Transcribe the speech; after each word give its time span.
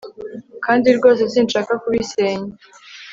Kandi 0.65 0.87
rwose 0.97 1.21
sinshaka 1.33 1.73
kubisenya 1.83 2.51